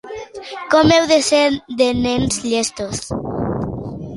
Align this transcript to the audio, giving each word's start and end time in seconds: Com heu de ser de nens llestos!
Com 0.75 0.93
heu 0.95 1.05
de 1.11 1.19
ser 1.27 1.43
de 1.81 1.91
nens 2.07 2.41
llestos! 2.49 3.07